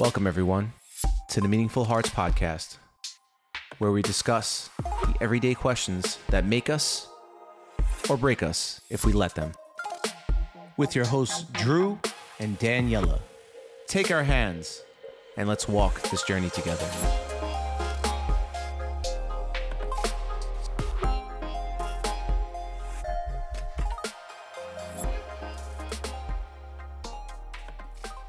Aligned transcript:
Welcome, 0.00 0.26
everyone, 0.26 0.72
to 1.28 1.42
the 1.42 1.48
Meaningful 1.48 1.84
Hearts 1.84 2.08
Podcast, 2.08 2.78
where 3.76 3.92
we 3.92 4.00
discuss 4.00 4.70
the 4.78 5.14
everyday 5.20 5.52
questions 5.52 6.16
that 6.30 6.46
make 6.46 6.70
us 6.70 7.06
or 8.08 8.16
break 8.16 8.42
us 8.42 8.80
if 8.88 9.04
we 9.04 9.12
let 9.12 9.34
them. 9.34 9.52
With 10.78 10.96
your 10.96 11.04
hosts, 11.04 11.42
Drew 11.52 11.98
and 12.38 12.58
Daniela. 12.58 13.20
Take 13.88 14.10
our 14.10 14.22
hands 14.22 14.82
and 15.36 15.46
let's 15.46 15.68
walk 15.68 16.00
this 16.04 16.22
journey 16.22 16.48
together. 16.48 16.88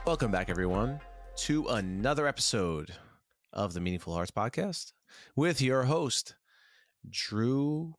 Welcome 0.05 0.31
back, 0.31 0.49
everyone, 0.49 0.99
to 1.41 1.65
another 1.69 2.27
episode 2.27 2.93
of 3.51 3.73
the 3.73 3.79
Meaningful 3.79 4.13
Hearts 4.13 4.29
Podcast 4.29 4.93
with 5.35 5.59
your 5.59 5.81
host, 5.85 6.35
Drew 7.09 7.95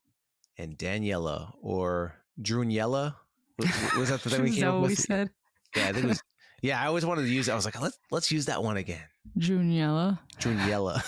and 0.56 0.78
Daniela, 0.78 1.52
or 1.60 2.14
Druniella. 2.40 3.16
Was, 3.58 3.94
was 3.98 4.08
that 4.10 4.22
the 4.22 4.30
thing 4.30 4.44
we 4.44 4.54
came 4.54 4.68
up 4.68 4.82
we 4.82 4.90
with? 4.90 4.98
said? 5.00 5.30
Yeah, 5.74 5.88
I 5.88 5.92
think 5.92 6.04
it 6.04 6.08
was. 6.08 6.22
Yeah, 6.62 6.80
I 6.80 6.86
always 6.86 7.04
wanted 7.04 7.22
to 7.22 7.28
use. 7.30 7.48
it. 7.48 7.52
I 7.52 7.56
was 7.56 7.64
like, 7.64 7.80
let's 7.82 7.98
let's 8.12 8.30
use 8.30 8.46
that 8.46 8.62
one 8.62 8.76
again, 8.76 9.02
Juniella. 9.36 10.20
Druniella. 10.38 11.02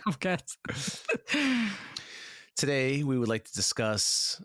of 0.06 0.20
course. 0.20 1.02
Today, 2.56 3.02
we 3.04 3.18
would 3.18 3.30
like 3.30 3.44
to 3.46 3.54
discuss 3.54 4.42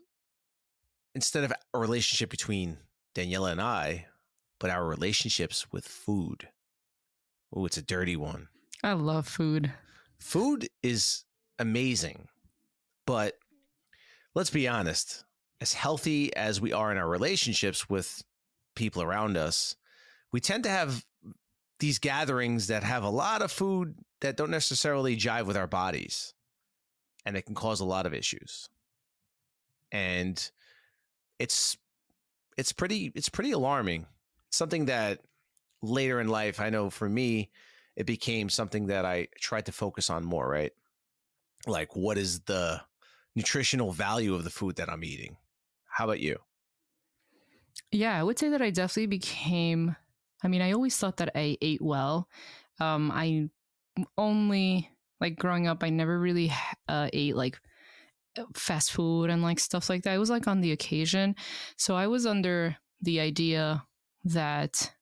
instead 1.13 1.43
of 1.43 1.51
a 1.73 1.77
relationship 1.79 2.29
between 2.29 2.77
Daniela 3.13 3.51
and 3.51 3.59
I, 3.59 4.05
but 4.57 4.69
our 4.69 4.85
relationships 4.87 5.69
with 5.73 5.85
food. 5.85 6.47
Oh, 7.55 7.65
it's 7.65 7.77
a 7.77 7.81
dirty 7.81 8.15
one. 8.15 8.49
I 8.83 8.93
love 8.93 9.27
food. 9.27 9.71
Food 10.19 10.67
is 10.83 11.23
amazing, 11.57 12.27
but 13.05 13.35
let's 14.33 14.49
be 14.49 14.67
honest. 14.67 15.23
As 15.61 15.73
healthy 15.73 16.35
as 16.35 16.59
we 16.59 16.73
are 16.73 16.91
in 16.91 16.97
our 16.97 17.07
relationships 17.07 17.89
with 17.89 18.21
people 18.75 19.01
around 19.01 19.37
us, 19.37 19.77
we 20.33 20.41
tend 20.41 20.63
to 20.65 20.69
have 20.69 21.05
these 21.79 21.97
gatherings 21.97 22.67
that 22.67 22.83
have 22.83 23.03
a 23.03 23.09
lot 23.09 23.41
of 23.41 23.51
food 23.51 23.95
that 24.19 24.35
don't 24.35 24.51
necessarily 24.51 25.15
jive 25.15 25.45
with 25.45 25.55
our 25.55 25.67
bodies, 25.67 26.33
and 27.25 27.37
it 27.37 27.45
can 27.45 27.55
cause 27.55 27.79
a 27.79 27.85
lot 27.85 28.05
of 28.05 28.13
issues. 28.13 28.69
And 29.91 30.51
it's 31.39 31.77
it's 32.57 32.73
pretty 32.73 33.11
it's 33.15 33.29
pretty 33.29 33.51
alarming. 33.51 34.07
Something 34.51 34.85
that 34.85 35.21
later 35.85 36.19
in 36.19 36.27
life, 36.27 36.59
I 36.59 36.69
know 36.69 36.89
for 36.89 37.09
me, 37.09 37.51
it 37.95 38.05
became 38.05 38.49
something 38.49 38.87
that 38.87 39.05
I 39.05 39.27
tried 39.39 39.65
to 39.67 39.71
focus 39.71 40.09
on 40.09 40.25
more, 40.25 40.47
right? 40.47 40.71
Like, 41.65 41.95
what 41.95 42.17
is 42.17 42.41
the 42.41 42.81
nutritional 43.35 43.91
value 43.91 44.35
of 44.35 44.43
the 44.43 44.49
food 44.49 44.75
that 44.77 44.89
I'm 44.89 45.03
eating? 45.03 45.37
How 45.87 46.05
about 46.05 46.19
you? 46.19 46.37
Yeah, 47.91 48.17
I 48.17 48.23
would 48.23 48.37
say 48.37 48.49
that 48.49 48.61
I 48.61 48.69
definitely 48.69 49.07
became. 49.07 49.95
I 50.43 50.47
mean, 50.47 50.61
I 50.61 50.73
always 50.73 50.97
thought 50.97 51.17
that 51.17 51.31
I 51.35 51.57
ate 51.61 51.81
well. 51.81 52.27
Um, 52.79 53.11
I 53.11 53.49
only 54.17 54.91
like 55.21 55.37
growing 55.37 55.67
up. 55.67 55.83
I 55.83 55.89
never 55.89 56.19
really 56.19 56.51
uh, 56.87 57.09
ate 57.13 57.35
like 57.35 57.59
fast 58.53 58.91
food 58.91 59.29
and 59.29 59.41
like 59.41 59.59
stuff 59.59 59.89
like 59.89 60.03
that. 60.03 60.15
It 60.15 60.19
was 60.19 60.29
like 60.29 60.47
on 60.47 60.61
the 60.61 60.71
occasion. 60.71 61.35
So 61.77 61.95
I 61.95 62.07
was 62.07 62.25
under 62.25 62.77
the 63.01 63.19
idea 63.19 63.85
that 64.25 64.93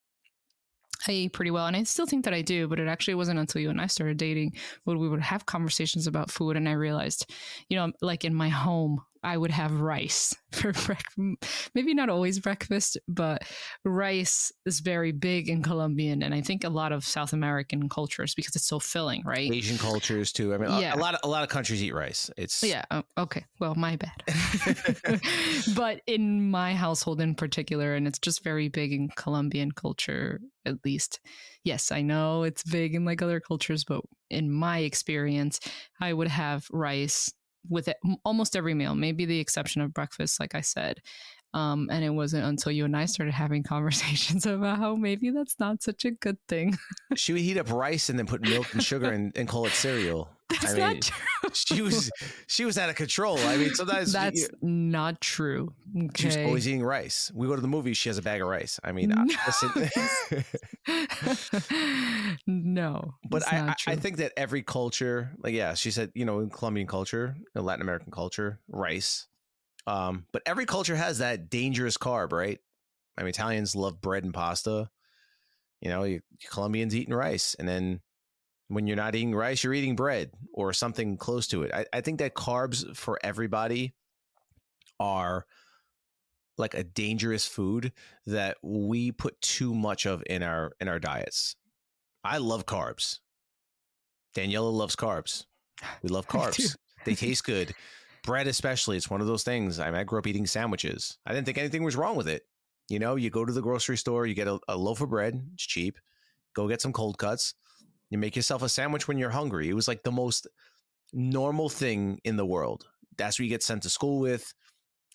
I 1.08 1.30
pretty 1.34 1.52
well, 1.52 1.68
and 1.68 1.76
I 1.76 1.84
still 1.84 2.06
think 2.06 2.26
that 2.26 2.34
I 2.34 2.42
do. 2.42 2.68
But 2.68 2.80
it 2.80 2.88
actually 2.88 3.16
wasn't 3.16 3.40
until 3.40 3.62
you 3.62 3.70
and 3.70 3.82
I 3.82 3.88
started 3.88 4.18
dating 4.18 4.54
when 4.84 5.00
we 5.00 5.10
would 5.10 5.22
have 5.22 5.46
conversations 5.46 6.08
about 6.08 6.32
food, 6.32 6.58
and 6.58 6.68
I 6.68 6.74
realized, 6.74 7.30
you 7.70 7.78
know, 7.78 7.92
like 8.02 8.26
in 8.26 8.34
my 8.34 8.50
home, 8.50 9.02
I 9.24 9.38
would 9.38 9.52
have 9.52 9.80
rice 9.80 10.36
for 10.52 10.74
breakfast. 10.74 11.72
Maybe 11.74 11.94
not 11.94 12.10
always 12.10 12.40
breakfast, 12.40 12.98
but 13.08 13.44
rice 13.86 14.52
is 14.66 14.80
very 14.82 15.12
big 15.12 15.50
in 15.50 15.64
Colombian, 15.64 16.22
and 16.24 16.34
I 16.34 16.42
think 16.42 16.64
a 16.64 16.70
lot 16.70 16.92
of 16.92 17.06
South 17.06 17.34
American 17.34 17.88
cultures 17.90 18.36
because 18.36 18.56
it's 18.56 18.68
so 18.68 18.80
filling, 18.80 19.24
right? 19.26 19.52
Asian 19.52 19.78
cultures 19.78 20.32
too. 20.32 20.54
I 20.54 20.58
mean, 20.58 20.70
a- 20.70 20.82
Yeah. 20.82 20.96
a, 20.96 20.98
lot 20.98 21.14
of 21.16 21.22
a 21.24 21.28
lot 21.28 21.44
of 21.44 21.50
countries 21.50 21.82
eat 21.84 21.94
rice. 21.94 22.30
It's 22.38 22.62
Yeah. 22.64 22.84
oh, 22.92 23.04
okay. 23.18 23.46
Well, 23.60 23.76
my 23.76 23.96
bad. 23.96 24.24
but 25.76 26.02
in 26.08 26.50
my 26.52 26.74
household 26.76 27.22
in 27.22 27.36
particular, 27.36 27.96
and 27.96 28.08
it's 28.08 28.20
just 28.20 28.44
very 28.44 28.68
big 28.70 28.92
in 28.94 29.10
Colombian 29.16 29.72
culture, 29.72 30.40
at 30.66 30.84
least. 30.86 31.20
Yes, 31.64 31.92
I 31.92 32.02
know 32.02 32.44
it's 32.44 32.64
big 32.64 32.94
in 32.96 33.06
like 33.06 33.22
other 33.22 33.40
cultures, 33.40 33.84
but 33.84 34.02
in 34.30 34.52
my 34.52 34.80
experience, 34.80 35.60
I 36.02 36.14
would 36.14 36.28
have 36.28 36.66
rice 36.72 37.32
with 37.70 37.88
it, 37.88 37.98
almost 38.24 38.56
every 38.56 38.74
meal, 38.74 38.96
maybe 38.96 39.26
the 39.26 39.40
exception 39.40 39.82
of 39.82 39.94
breakfast, 39.94 40.40
like 40.40 40.56
I 40.56 40.62
said. 40.62 41.02
Um, 41.54 41.88
and 41.92 42.04
it 42.04 42.10
wasn't 42.10 42.46
until 42.46 42.72
you 42.72 42.86
and 42.86 42.98
I 42.98 43.06
started 43.06 43.34
having 43.34 43.64
conversations 43.76 44.46
about 44.46 44.80
how 44.80 44.96
maybe 44.96 45.30
that's 45.30 45.60
not 45.60 45.84
such 45.84 46.06
a 46.06 46.12
good 46.12 46.38
thing. 46.48 46.78
she 47.16 47.34
would 47.34 47.42
heat 47.42 47.58
up 47.58 47.72
rice 47.72 48.10
and 48.10 48.18
then 48.18 48.26
put 48.26 48.42
milk 48.42 48.74
and 48.74 48.84
sugar 48.84 49.10
and, 49.12 49.36
and 49.38 49.48
call 49.48 49.66
it 49.66 49.74
cereal. 49.74 50.30
That's 50.50 50.66
I 50.66 50.74
mean, 50.74 50.80
not 50.80 51.02
true. 51.02 51.28
She 51.54 51.82
was 51.82 52.12
she 52.48 52.66
was 52.66 52.78
out 52.78 52.90
of 52.90 52.96
control. 52.96 53.38
I 53.38 53.58
mean, 53.58 53.74
sometimes 53.74 54.14
That's 54.14 54.48
not 54.62 55.22
true. 55.22 55.74
she 56.16 56.28
was 56.28 56.38
always 56.38 56.68
eating 56.68 56.84
rice. 56.84 57.32
We 57.34 57.48
go 57.48 57.56
to 57.56 57.62
the 57.62 57.68
movies, 57.68 57.98
she 57.98 58.10
has 58.10 58.18
a 58.18 58.22
bag 58.22 58.42
of 58.42 58.48
rice. 58.48 58.80
I 58.84 58.92
mean, 58.92 59.14
I, 59.16 59.26
listen, 59.48 59.90
no, 62.48 63.16
but 63.30 63.52
I, 63.52 63.70
I, 63.70 63.76
I 63.94 63.96
think 63.96 64.18
that 64.18 64.34
every 64.38 64.64
culture, 64.64 65.32
like 65.40 65.54
yeah, 65.54 65.74
she 65.74 65.92
said, 65.92 66.12
you 66.16 66.26
know, 66.26 66.40
in 66.40 66.50
Colombian 66.50 66.88
culture, 66.88 67.36
in 67.56 67.64
Latin 67.64 67.82
American 67.82 68.12
culture, 68.12 68.60
rice. 68.68 69.28
Um, 69.86 70.26
but 70.32 70.42
every 70.46 70.66
culture 70.66 70.96
has 70.96 71.18
that 71.18 71.50
dangerous 71.50 71.98
carb, 71.98 72.32
right? 72.32 72.60
I 73.18 73.22
mean, 73.22 73.30
Italians 73.30 73.76
love 73.76 74.02
bread 74.02 74.24
and 74.24 74.34
pasta. 74.34 74.90
You 75.82 75.90
know, 75.90 76.04
you, 76.04 76.22
Colombians 76.50 76.96
eating 76.96 77.14
rice, 77.14 77.56
and 77.60 77.68
then 77.68 78.00
when 78.74 78.88
you're 78.88 78.98
not 78.98 79.16
eating 79.16 79.36
rice, 79.36 79.64
you're 79.64 79.74
eating 79.74 79.96
bread 79.96 80.32
or 80.54 80.74
something 80.74 81.18
close 81.18 81.48
to 81.48 81.64
it. 81.64 81.74
I, 81.74 81.86
I 81.94 82.02
think 82.02 82.20
that 82.20 82.34
carbs 82.34 82.96
for 82.96 83.20
everybody 83.24 83.94
are 85.00 85.46
like 86.58 86.74
a 86.74 86.84
dangerous 86.84 87.48
food 87.48 87.92
that 88.28 88.58
we 88.62 89.12
put 89.12 89.40
too 89.42 89.74
much 89.74 90.06
of 90.06 90.24
in 90.28 90.44
our 90.44 90.72
in 90.80 90.88
our 90.88 91.00
diets. 91.00 91.56
I 92.24 92.38
love 92.38 92.66
carbs. 92.66 93.20
Daniela 94.36 94.72
loves 94.72 94.96
carbs. 94.96 95.46
We 96.02 96.10
love 96.10 96.28
carbs. 96.30 96.76
they 97.06 97.16
taste 97.16 97.44
good. 97.44 97.74
Bread, 98.24 98.48
especially, 98.48 98.96
it's 98.96 99.10
one 99.10 99.20
of 99.20 99.28
those 99.28 99.44
things. 99.44 99.80
I, 99.80 99.88
mean, 99.88 99.96
I 99.96 100.06
grew 100.06 100.20
up 100.20 100.28
eating 100.28 100.48
sandwiches. 100.48 101.18
I 101.26 101.34
didn't 101.34 101.46
think 101.46 101.58
anything 101.58 101.84
was 101.84 101.98
wrong 101.98 102.16
with 102.16 102.30
it. 102.30 102.44
You 102.88 103.00
know, 103.00 103.16
you 103.16 103.30
go 103.30 103.44
to 103.44 103.52
the 103.52 103.62
grocery 103.62 103.98
store, 103.98 104.26
you 104.26 104.34
get 104.34 104.48
a, 104.48 104.60
a 104.70 104.78
loaf 104.78 105.02
of 105.02 105.10
bread, 105.10 105.42
it's 105.54 105.66
cheap. 105.66 106.00
Go 106.56 106.68
get 106.68 106.82
some 106.82 106.94
cold 106.94 107.18
cuts. 107.18 107.54
You 108.14 108.20
make 108.20 108.36
yourself 108.36 108.62
a 108.62 108.70
sandwich 108.70 109.08
when 109.08 109.18
you're 109.18 109.32
hungry. 109.32 109.68
It 109.68 109.74
was 109.74 109.88
like 109.88 110.04
the 110.04 110.12
most 110.12 110.48
normal 111.14 111.68
thing 111.68 112.22
in 112.24 112.38
the 112.38 112.46
world. 112.46 112.86
That's 113.18 113.40
what 113.40 113.46
you 113.46 113.50
get 113.50 113.64
sent 113.64 113.82
to 113.84 113.90
school 113.90 114.20
with. 114.20 114.54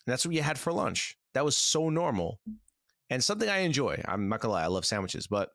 That's 0.05 0.25
what 0.25 0.35
you 0.35 0.41
had 0.41 0.59
for 0.59 0.73
lunch. 0.73 1.15
That 1.33 1.45
was 1.45 1.55
so 1.55 1.89
normal 1.89 2.41
and 3.09 3.23
something 3.23 3.47
I 3.47 3.59
enjoy. 3.59 4.03
I'm 4.05 4.27
not 4.27 4.41
gonna 4.41 4.53
lie, 4.53 4.63
I 4.63 4.67
love 4.67 4.85
sandwiches, 4.85 5.27
but 5.27 5.49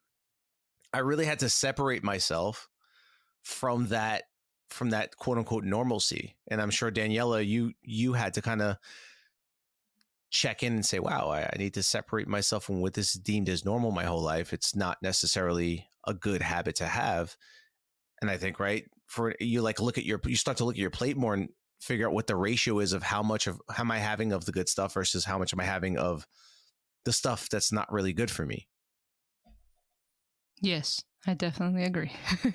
I 0.94 1.00
really 1.00 1.27
had 1.27 1.41
to 1.41 1.50
separate 1.50 2.03
myself 2.03 2.66
from 3.43 3.88
that 3.88 4.22
from 4.71 4.88
that 4.91 5.15
quote 5.19 5.37
unquote 5.37 5.65
normalcy. 5.65 6.37
And 6.49 6.62
I'm 6.62 6.71
sure 6.71 6.91
Daniela, 6.91 7.47
you 7.47 7.75
you 7.82 8.15
had 8.15 8.32
to 8.34 8.43
kind 8.43 8.62
of 8.62 8.78
check 10.31 10.62
in 10.62 10.72
and 10.72 10.87
say, 10.87 10.99
wow, 10.99 11.28
I, 11.28 11.43
I 11.43 11.56
need 11.59 11.75
to 11.75 11.82
separate 11.82 12.26
myself 12.26 12.65
from 12.65 12.81
what 12.81 12.94
this 12.94 13.14
is 13.14 13.20
deemed 13.20 13.50
as 13.50 13.67
normal 13.67 13.91
my 13.91 14.05
whole 14.05 14.23
life. 14.23 14.55
It's 14.55 14.75
not 14.75 15.02
necessarily 15.02 15.87
a 16.06 16.15
good 16.15 16.43
habit 16.43 16.77
to 16.77 16.87
have. 16.87 17.37
And 18.21 18.31
I 18.31 18.37
think, 18.37 18.59
right, 18.59 18.85
for 19.06 19.35
you 19.41 19.61
like 19.61 19.81
look 19.81 19.99
at 19.99 20.05
your 20.05 20.21
you 20.25 20.37
start 20.37 20.56
to 20.59 20.65
look 20.65 20.77
at 20.77 20.81
your 20.81 20.91
plate 20.91 21.17
more 21.17 21.35
and 21.35 21.49
figure 21.81 22.06
out 22.06 22.15
what 22.15 22.27
the 22.27 22.37
ratio 22.37 22.79
is 22.79 22.93
of 22.93 23.03
how 23.03 23.23
much 23.23 23.47
of 23.47 23.61
how 23.71 23.83
am 23.83 23.91
I 23.91 23.99
having 23.99 24.33
of 24.33 24.47
the 24.47 24.53
good 24.53 24.69
stuff 24.69 24.95
versus 24.95 25.25
how 25.25 25.39
much 25.39 25.53
am 25.53 25.61
I 25.61 25.65
having 25.65 25.99
of 25.99 26.27
the 27.05 27.12
stuff 27.12 27.49
that's 27.51 27.73
not 27.73 27.93
really 27.93 28.12
good 28.12 28.31
for 28.31 28.47
me. 28.47 28.67
Yes, 30.61 31.03
I 31.27 31.35
definitely 31.35 31.85
agree. 31.85 32.12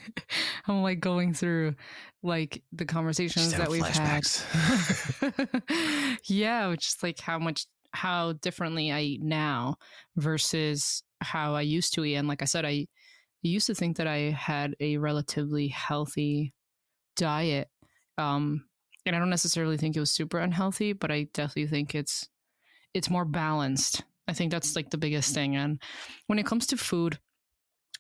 I'm 0.68 0.82
like 0.82 1.00
going 1.00 1.34
through 1.34 1.76
like 2.24 2.64
the 2.72 2.86
conversations 2.86 3.54
that 3.54 3.70
we've 3.70 3.84
flashbacks. 3.84 4.44
had. 5.20 6.18
yeah, 6.26 6.68
which 6.68 6.88
is 6.88 6.98
like 7.04 7.20
how 7.20 7.38
much 7.38 7.66
how 7.92 8.34
differently 8.34 8.92
I 8.92 9.02
eat 9.02 9.22
now 9.22 9.76
versus 10.16 11.04
how 11.22 11.56
I 11.56 11.62
used 11.62 11.94
to 11.96 12.06
eat. 12.06 12.16
And 12.16 12.28
like 12.28 12.42
I 12.42 12.46
said, 12.46 12.66
I 12.66 12.88
used 13.48 13.68
to 13.68 13.76
think 13.76 13.98
that 13.98 14.08
I 14.08 14.32
had 14.32 14.76
a 14.80 14.98
relatively 14.98 15.68
healthy 15.70 16.54
diet. 17.16 17.70
Um 18.18 18.66
and 19.06 19.16
I 19.16 19.20
don't 19.20 19.30
necessarily 19.30 19.78
think 19.78 19.96
it 19.96 20.00
was 20.00 20.12
super 20.12 20.40
unhealthy, 20.40 20.94
but 20.94 21.12
I 21.12 21.28
definitely 21.34 21.68
think 21.68 21.96
it's 21.96 22.28
it's 22.94 23.10
more 23.10 23.26
balanced. 23.26 24.04
I 24.28 24.34
think 24.34 24.52
that's 24.52 24.76
like 24.76 24.90
the 24.90 24.98
biggest 24.98 25.34
thing. 25.34 25.56
And 25.56 25.82
when 26.28 26.40
it 26.40 26.46
comes 26.46 26.68
to 26.68 26.78
food, 26.78 27.18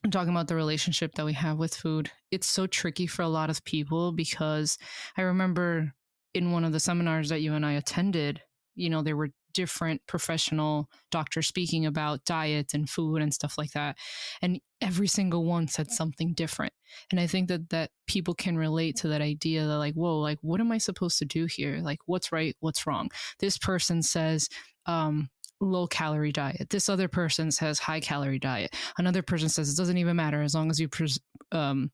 I'm 0.04 0.12
talking 0.12 0.30
about 0.30 0.48
the 0.48 0.56
relationship 0.56 1.16
that 1.16 1.26
we 1.26 1.34
have 1.34 1.58
with 1.58 1.76
food. 1.76 2.12
It's 2.32 2.48
so 2.48 2.68
tricky 2.68 3.08
for 3.08 3.22
a 3.22 3.28
lot 3.28 3.50
of 3.50 3.66
people 3.66 4.12
because 4.12 4.78
I 5.18 5.24
remember 5.24 5.94
in 6.34 6.52
one 6.52 6.64
of 6.64 6.72
the 6.72 6.80
seminars 6.80 7.30
that 7.30 7.42
you 7.42 7.54
and 7.54 7.66
I 7.66 7.74
attended, 7.74 8.42
you 8.80 8.90
know, 8.90 9.02
there 9.02 9.18
were 9.18 9.30
different 9.54 10.02
professional 10.08 10.90
doctors 11.12 11.48
speaking 11.48 11.86
about 11.86 12.24
diet 12.26 12.74
and 12.74 12.90
food 12.90 13.22
and 13.22 13.34
stuff 13.34 13.58
like 13.58 13.72
that. 13.72 13.98
And 14.42 14.62
every 14.80 15.08
single 15.08 15.44
one 15.44 15.68
said 15.68 15.92
something 15.92 16.34
different. 16.34 16.74
And 17.12 17.20
I 17.20 17.28
think 17.28 17.50
that 17.50 17.70
that 17.70 17.92
people 18.08 18.34
can 18.34 18.58
relate 18.58 18.96
to 18.98 19.08
that 19.10 19.22
idea 19.22 19.66
that 19.66 19.78
like, 19.78 19.96
whoa, 19.96 20.20
like 20.20 20.40
what 20.42 20.62
am 20.62 20.72
I 20.72 20.78
supposed 20.78 21.20
to 21.20 21.26
do 21.26 21.46
here? 21.46 21.80
Like 21.82 22.00
what's 22.06 22.32
right, 22.32 22.56
what's 22.60 22.88
wrong? 22.88 23.10
This 23.40 23.58
person 23.58 24.02
says, 24.02 24.50
um, 24.86 25.30
low 25.62 25.88
calorie 25.88 26.32
diet. 26.32 26.70
This 26.70 26.88
other 26.88 27.08
person 27.08 27.52
says 27.52 27.80
high 27.80 28.00
calorie 28.00 28.40
diet. 28.40 28.74
Another 28.98 29.22
person 29.22 29.50
says 29.50 29.72
it 29.72 29.78
doesn't 29.78 29.98
even 29.98 30.16
matter 30.16 30.42
as 30.42 30.56
long 30.56 30.70
as 30.70 30.80
you 30.80 30.88
pres- 30.88 31.20
um, 31.52 31.92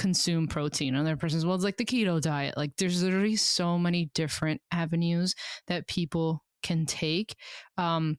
consume 0.00 0.48
protein. 0.48 0.94
Another 0.94 1.16
person 1.16 1.38
says, 1.38 1.46
well, 1.46 1.54
it's 1.54 1.62
like 1.62 1.76
the 1.76 1.84
keto 1.84 2.18
diet. 2.20 2.56
Like 2.56 2.72
there's 2.78 3.02
literally 3.02 3.36
so 3.36 3.78
many 3.78 4.10
different 4.14 4.62
avenues 4.72 5.34
that 5.66 5.86
people 5.86 6.42
can 6.62 6.86
take. 6.86 7.36
Um, 7.76 8.16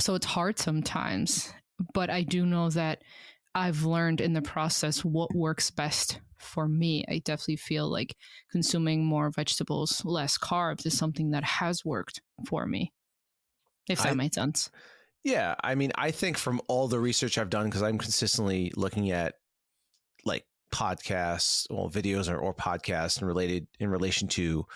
so 0.00 0.16
it's 0.16 0.26
hard 0.26 0.58
sometimes, 0.58 1.52
but 1.94 2.10
I 2.10 2.24
do 2.24 2.44
know 2.44 2.68
that 2.70 3.02
I've 3.54 3.84
learned 3.84 4.20
in 4.20 4.32
the 4.32 4.42
process 4.42 5.04
what 5.04 5.32
works 5.34 5.70
best 5.70 6.20
for 6.40 6.68
me. 6.68 7.04
I 7.08 7.22
definitely 7.24 7.56
feel 7.56 7.88
like 7.88 8.16
consuming 8.50 9.04
more 9.04 9.30
vegetables, 9.30 10.04
less 10.04 10.36
carbs 10.36 10.84
is 10.84 10.98
something 10.98 11.30
that 11.30 11.44
has 11.44 11.84
worked 11.84 12.20
for 12.44 12.66
me 12.66 12.92
if 13.88 13.98
that 14.00 14.10
I, 14.10 14.14
makes 14.14 14.34
sense. 14.34 14.68
Yeah, 15.22 15.54
I 15.62 15.76
mean, 15.76 15.92
I 15.94 16.10
think 16.10 16.38
from 16.38 16.60
all 16.66 16.88
the 16.88 16.98
research 16.98 17.38
I've 17.38 17.50
done, 17.50 17.66
because 17.66 17.82
I'm 17.82 17.98
consistently 17.98 18.72
looking 18.76 19.12
at 19.12 19.34
like 20.24 20.44
podcasts, 20.72 21.66
well, 21.70 21.90
videos 21.90 22.30
or, 22.30 22.38
or 22.38 22.54
podcasts, 22.54 23.18
and 23.18 23.26
related 23.26 23.66
in 23.78 23.90
relation 23.90 24.28
to 24.28 24.66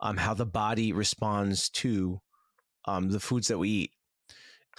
um, 0.00 0.16
how 0.16 0.34
the 0.34 0.46
body 0.46 0.92
responds 0.92 1.68
to 1.70 2.20
um, 2.86 3.10
the 3.10 3.20
foods 3.20 3.48
that 3.48 3.58
we 3.58 3.68
eat. 3.68 3.90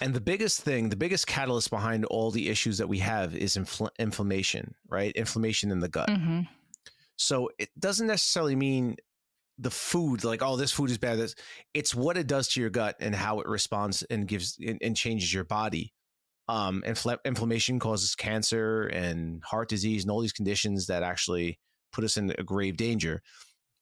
And 0.00 0.14
the 0.14 0.20
biggest 0.20 0.62
thing, 0.62 0.88
the 0.88 0.96
biggest 0.96 1.26
catalyst 1.26 1.70
behind 1.70 2.06
all 2.06 2.30
the 2.30 2.48
issues 2.48 2.78
that 2.78 2.88
we 2.88 2.98
have 2.98 3.36
is 3.36 3.56
infl- 3.56 3.90
inflammation, 3.98 4.74
right? 4.88 5.12
Inflammation 5.14 5.70
in 5.70 5.80
the 5.80 5.88
gut. 5.88 6.08
Mm-hmm. 6.08 6.40
So 7.16 7.50
it 7.58 7.68
doesn't 7.78 8.06
necessarily 8.06 8.56
mean 8.56 8.96
the 9.58 9.70
food 9.70 10.24
like 10.24 10.42
oh 10.42 10.56
this 10.56 10.72
food 10.72 10.90
is 10.90 10.96
bad 10.96 11.18
this 11.18 11.34
it's 11.74 11.94
what 11.94 12.16
it 12.16 12.26
does 12.26 12.48
to 12.48 12.60
your 12.60 12.70
gut 12.70 12.96
and 12.98 13.14
how 13.14 13.40
it 13.40 13.46
responds 13.46 14.02
and 14.04 14.26
gives 14.26 14.58
and, 14.66 14.78
and 14.80 14.96
changes 14.96 15.34
your 15.34 15.44
body 15.44 15.92
um 16.50 16.82
infl- 16.86 17.18
inflammation 17.24 17.78
causes 17.78 18.14
cancer 18.14 18.86
and 18.86 19.42
heart 19.44 19.68
disease 19.68 20.02
and 20.02 20.10
all 20.10 20.20
these 20.20 20.32
conditions 20.32 20.86
that 20.86 21.02
actually 21.02 21.58
put 21.92 22.04
us 22.04 22.16
in 22.16 22.32
a 22.38 22.42
grave 22.42 22.76
danger 22.76 23.22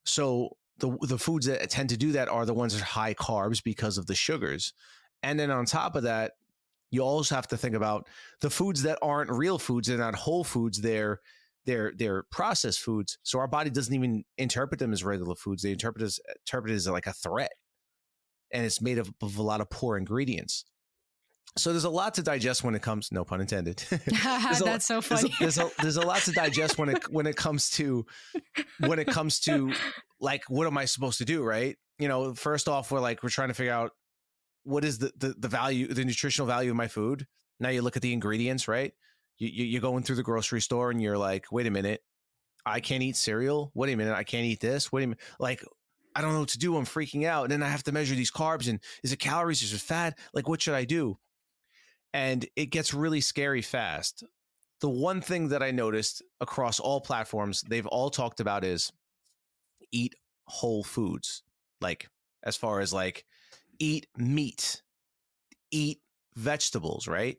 so 0.05 0.56
the 0.79 0.97
the 1.03 1.19
foods 1.19 1.47
that 1.47 1.69
tend 1.70 1.88
to 1.88 1.97
do 1.97 2.12
that 2.12 2.29
are 2.29 2.47
the 2.47 2.55
ones 2.55 2.75
that 2.75 2.82
are 2.82 2.87
high 2.87 3.15
carbs 3.15 3.62
because 3.62 3.99
of 3.99 4.06
the 4.06 4.15
sugars 4.15 4.73
and 5.23 5.38
then 5.38 5.50
on 5.50 5.65
top 5.65 5.97
of 5.97 6.03
that 6.05 6.32
you 6.91 7.00
also 7.00 7.35
have 7.35 7.49
to 7.49 7.56
think 7.56 7.75
about 7.75 8.06
the 8.41 8.50
foods 8.50 8.82
that 8.82 8.99
aren't 9.03 9.31
real 9.31 9.59
foods 9.59 9.88
they're 9.88 9.99
not 9.99 10.14
whole 10.14 10.44
foods 10.44 10.81
they're 10.81 11.21
they're 11.69 11.93
they're 11.94 12.23
processed 12.31 12.81
foods. 12.81 13.19
So 13.23 13.38
our 13.38 13.47
body 13.47 13.69
doesn't 13.69 13.94
even 13.94 14.25
interpret 14.38 14.79
them 14.81 14.93
as 14.93 15.05
regular 15.05 15.35
foods. 15.35 15.62
They 15.62 15.73
interpret 15.73 16.03
as 16.03 16.19
interpret 16.47 16.73
it 16.73 16.76
as 16.76 16.88
like 16.88 17.06
a 17.06 17.12
threat, 17.12 17.53
and 18.50 18.64
it's 18.64 18.81
made 18.81 18.97
of, 18.97 19.12
of 19.21 19.37
a 19.37 19.43
lot 19.43 19.61
of 19.61 19.69
poor 19.69 19.99
ingredients. 19.99 20.64
So 21.56 21.73
there's 21.73 21.85
a 21.85 21.91
lot 21.91 22.15
to 22.15 22.23
digest 22.23 22.62
when 22.62 22.75
it 22.75 22.83
comes. 22.83 23.11
No 23.11 23.25
pun 23.25 23.41
intended. 23.41 23.83
That's 23.91 24.61
a, 24.61 24.81
so 24.81 25.00
funny. 25.00 25.35
There's 25.41 25.59
a, 25.59 25.62
there's 25.65 25.71
a, 25.71 25.83
there's 25.83 25.97
a 25.97 26.06
lot 26.06 26.21
to 26.23 26.33
digest 26.33 26.79
when 26.79 26.91
it 26.91 27.11
when 27.11 27.27
it 27.27 27.37
comes 27.37 27.71
to 27.71 28.06
when 28.81 28.99
it 28.99 29.06
comes 29.06 29.41
to 29.41 29.73
like 30.21 30.43
what 30.49 30.67
am 30.67 30.79
I 30.79 30.85
supposed 30.85 31.19
to 31.19 31.25
do? 31.25 31.43
Right? 31.43 31.77
You 31.99 32.09
know, 32.09 32.35
first 32.35 32.69
off, 32.69 32.91
we're 32.91 33.00
like 33.00 33.23
we're 33.23 33.29
trying 33.31 33.49
to 33.49 33.55
figure 33.55 33.73
out 33.73 33.93
what 34.65 34.85
is 34.85 34.99
the, 34.99 35.12
the 35.17 35.35
the 35.39 35.49
value, 35.49 35.89
the 35.89 36.05
nutritional 36.05 36.47
value 36.47 36.71
of 36.71 36.77
my 36.77 36.89
food. 36.89 37.27
Now 37.59 37.71
you 37.71 37.83
look 37.83 37.97
at 37.97 38.03
the 38.03 38.12
ingredients, 38.12 38.69
right? 38.69 38.93
you, 39.39 39.65
you're 39.65 39.81
going 39.81 40.03
through 40.03 40.17
the 40.17 40.23
grocery 40.23 40.61
store 40.61 40.91
and 40.91 41.00
you're 41.00 41.19
like, 41.19 41.47
wait 41.50 41.67
a 41.67 41.71
minute, 41.71 42.03
I 42.67 42.81
can't 42.81 43.03
eat 43.03 43.17
cereal. 43.17 43.71
Wait 43.75 43.93
a 43.93 43.97
minute, 43.97 44.15
I 44.15 44.25
can't 44.25 44.45
eat 44.45 44.61
this. 44.61 44.93
Wait 44.93 45.05
a 45.05 45.06
minute, 45.06 45.21
like 45.39 45.65
I 46.15 46.21
don't 46.21 46.33
know 46.33 46.41
what 46.41 46.49
to 46.50 46.59
do. 46.59 46.77
I'm 46.77 46.85
freaking 46.85 47.25
out, 47.25 47.45
and 47.45 47.53
then 47.53 47.62
I 47.62 47.69
have 47.69 47.85
to 47.85 47.93
measure 47.93 48.15
these 48.15 48.33
carbs 48.33 48.69
and 48.69 48.81
is 49.05 49.12
it 49.12 49.19
calories? 49.19 49.62
Is 49.62 49.73
it 49.73 49.81
fat? 49.81 50.19
Like 50.35 50.49
what 50.49 50.61
should 50.61 50.75
I 50.75 50.85
do? 50.85 51.19
And 52.12 52.46
it 52.56 52.66
gets 52.66 52.94
really 52.94 53.20
scary 53.20 53.62
fast. 53.62 54.25
The 54.81 54.88
one 54.88 55.20
thing 55.20 55.49
that 55.49 55.62
I 55.62 55.70
noticed 55.70 56.22
across 56.40 56.81
all 56.81 57.00
platforms, 57.00 57.62
they've 57.62 57.87
all 57.87 58.10
talked 58.10 58.40
about 58.40 58.64
is 58.64 58.93
eat 59.93 60.14
whole 60.46 60.84
foods. 60.84 61.43
Like 61.81 62.08
as 62.43 62.56
far 62.56 62.81
as 62.81 62.93
like 62.93 63.25
eat 63.78 64.06
meat, 64.16 64.82
eat 65.70 66.00
vegetables, 66.37 67.06
right? 67.08 67.38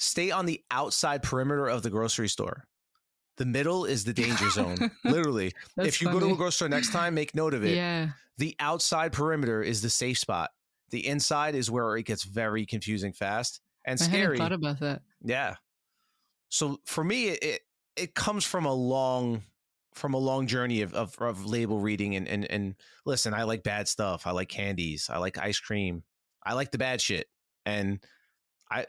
stay 0.00 0.30
on 0.30 0.46
the 0.46 0.60
outside 0.70 1.22
perimeter 1.22 1.68
of 1.68 1.82
the 1.82 1.90
grocery 1.90 2.28
store. 2.28 2.64
The 3.36 3.44
middle 3.44 3.84
is 3.84 4.04
the 4.04 4.12
danger 4.12 4.50
zone. 4.50 4.90
Literally. 5.04 5.52
if 5.76 6.00
you 6.00 6.08
funny. 6.08 6.20
go 6.20 6.26
to 6.26 6.34
a 6.34 6.36
grocery 6.36 6.52
store 6.52 6.68
next 6.68 6.90
time, 6.90 7.14
make 7.14 7.34
note 7.34 7.54
of 7.54 7.64
it. 7.64 7.76
Yeah. 7.76 8.08
The 8.38 8.56
outside 8.58 9.12
perimeter 9.12 9.62
is 9.62 9.82
the 9.82 9.90
safe 9.90 10.18
spot. 10.18 10.50
The 10.90 11.06
inside 11.06 11.54
is 11.54 11.70
where 11.70 11.96
it 11.96 12.04
gets 12.04 12.24
very 12.24 12.66
confusing 12.66 13.12
fast 13.12 13.60
and 13.90 14.00
scary. 14.00 14.36
I 14.36 14.38
thought 14.38 14.52
about 14.52 14.80
that. 14.80 15.02
Yeah. 15.22 15.56
So 16.48 16.80
for 16.84 17.04
me, 17.04 17.28
it 17.28 17.60
it 17.96 18.14
comes 18.14 18.44
from 18.44 18.64
a 18.64 18.72
long 18.72 19.42
from 19.94 20.14
a 20.14 20.18
long 20.18 20.46
journey 20.46 20.82
of, 20.82 20.94
of, 20.94 21.16
of 21.20 21.44
label 21.44 21.80
reading 21.80 22.14
and, 22.16 22.28
and 22.28 22.44
and 22.50 22.74
listen, 23.04 23.34
I 23.34 23.42
like 23.42 23.62
bad 23.62 23.88
stuff. 23.88 24.26
I 24.26 24.30
like 24.30 24.48
candies. 24.48 25.10
I 25.12 25.18
like 25.18 25.38
ice 25.38 25.58
cream. 25.58 26.04
I 26.44 26.54
like 26.54 26.70
the 26.70 26.78
bad 26.78 27.00
shit. 27.00 27.26
And 27.66 28.00
I 28.70 28.86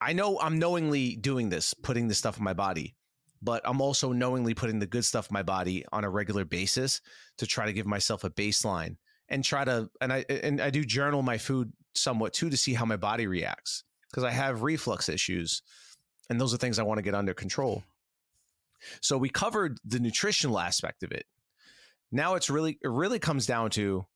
I 0.00 0.12
know 0.12 0.38
I'm 0.40 0.58
knowingly 0.58 1.16
doing 1.16 1.48
this, 1.48 1.74
putting 1.74 2.08
this 2.08 2.18
stuff 2.18 2.38
in 2.38 2.44
my 2.44 2.54
body, 2.54 2.96
but 3.42 3.62
I'm 3.64 3.80
also 3.80 4.12
knowingly 4.12 4.54
putting 4.54 4.78
the 4.78 4.86
good 4.86 5.04
stuff 5.04 5.28
in 5.30 5.34
my 5.34 5.42
body 5.42 5.84
on 5.92 6.04
a 6.04 6.10
regular 6.10 6.44
basis 6.44 7.00
to 7.38 7.46
try 7.46 7.66
to 7.66 7.72
give 7.72 7.86
myself 7.86 8.24
a 8.24 8.30
baseline 8.30 8.96
and 9.28 9.44
try 9.44 9.64
to 9.64 9.90
and 10.00 10.12
I 10.12 10.24
and 10.28 10.60
I 10.60 10.70
do 10.70 10.84
journal 10.84 11.22
my 11.22 11.38
food 11.38 11.72
somewhat 11.94 12.32
too 12.32 12.50
to 12.50 12.56
see 12.56 12.74
how 12.74 12.84
my 12.84 12.96
body 12.96 13.26
reacts 13.26 13.84
because 14.10 14.24
I 14.24 14.30
have 14.30 14.62
reflux 14.62 15.08
issues 15.08 15.62
and 16.30 16.40
those 16.40 16.52
are 16.54 16.58
things 16.58 16.78
I 16.78 16.84
want 16.84 16.98
to 16.98 17.02
get 17.02 17.14
under 17.14 17.34
control. 17.34 17.82
So 19.00 19.18
we 19.18 19.28
covered 19.28 19.78
the 19.84 19.98
nutritional 19.98 20.58
aspect 20.58 21.02
of 21.02 21.12
it. 21.12 21.26
Now 22.12 22.34
it's 22.34 22.48
really 22.48 22.78
it 22.82 22.88
really 22.88 23.18
comes 23.18 23.46
down 23.46 23.70
to 23.70 24.06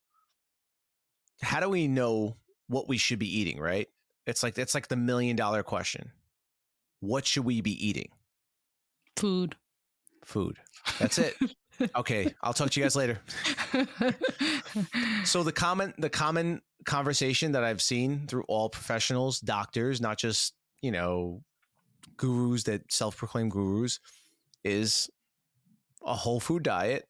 how 1.42 1.60
do 1.60 1.68
we 1.68 1.88
know 1.88 2.36
what 2.68 2.88
we 2.88 2.96
should 2.96 3.18
be 3.18 3.38
eating, 3.38 3.58
right? 3.60 3.88
It's 4.26 4.42
like 4.42 4.56
it's 4.56 4.74
like 4.74 4.88
the 4.88 4.96
million 4.96 5.36
dollar 5.36 5.62
question. 5.62 6.12
What 7.00 7.26
should 7.26 7.44
we 7.44 7.60
be 7.60 7.86
eating? 7.86 8.10
Food. 9.16 9.56
Food. 10.24 10.58
That's 10.98 11.18
it. 11.18 11.36
okay, 11.96 12.34
I'll 12.42 12.52
talk 12.52 12.70
to 12.70 12.80
you 12.80 12.84
guys 12.84 12.96
later. 12.96 13.20
so 15.24 15.42
the 15.42 15.52
common 15.52 15.94
the 15.98 16.10
common 16.10 16.62
conversation 16.84 17.52
that 17.52 17.64
I've 17.64 17.82
seen 17.82 18.26
through 18.26 18.44
all 18.48 18.68
professionals, 18.68 19.40
doctors, 19.40 20.00
not 20.00 20.18
just, 20.18 20.54
you 20.80 20.90
know, 20.90 21.42
gurus 22.16 22.64
that 22.64 22.92
self-proclaim 22.92 23.48
gurus 23.48 24.00
is 24.64 25.10
a 26.04 26.14
whole 26.14 26.40
food 26.40 26.62
diet 26.62 27.08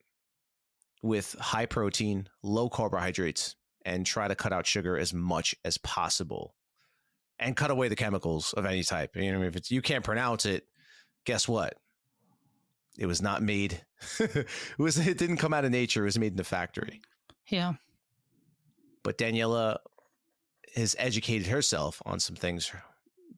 with 1.02 1.34
high 1.38 1.66
protein, 1.66 2.28
low 2.42 2.68
carbohydrates 2.68 3.56
and 3.84 4.06
try 4.06 4.28
to 4.28 4.34
cut 4.34 4.52
out 4.52 4.66
sugar 4.66 4.96
as 4.96 5.12
much 5.12 5.54
as 5.64 5.76
possible 5.78 6.54
and 7.38 7.56
cut 7.56 7.70
away 7.70 7.88
the 7.88 7.96
chemicals 7.96 8.52
of 8.52 8.64
any 8.64 8.82
type. 8.82 9.16
You 9.16 9.32
know, 9.32 9.42
if 9.42 9.56
it's 9.56 9.70
you 9.70 9.82
can't 9.82 10.04
pronounce 10.04 10.46
it, 10.46 10.66
guess 11.24 11.48
what? 11.48 11.74
It 12.98 13.06
was 13.06 13.22
not 13.22 13.42
made. 13.42 13.82
it 14.18 14.46
was. 14.78 14.98
It 14.98 15.18
didn't 15.18 15.38
come 15.38 15.54
out 15.54 15.64
of 15.64 15.70
nature. 15.70 16.02
It 16.02 16.06
was 16.06 16.18
made 16.18 16.32
in 16.32 16.36
the 16.36 16.44
factory. 16.44 17.00
Yeah. 17.48 17.74
But 19.02 19.18
Daniela 19.18 19.78
has 20.74 20.94
educated 20.98 21.48
herself 21.48 22.00
on 22.06 22.20
some 22.20 22.36
things 22.36 22.72